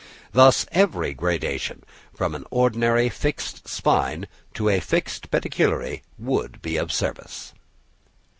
Thus 0.31 0.65
every 0.71 1.13
gradation, 1.13 1.83
from 2.11 2.33
an 2.33 2.45
ordinary 2.49 3.07
fixed 3.07 3.67
spine 3.67 4.25
to 4.55 4.67
a 4.67 4.79
fixed 4.79 5.29
pedicellariæ, 5.29 6.01
would 6.17 6.59
be 6.63 6.75
of 6.77 6.91
service. 6.91 7.53